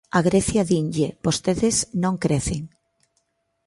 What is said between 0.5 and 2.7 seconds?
dinlle: vostedes non crecen.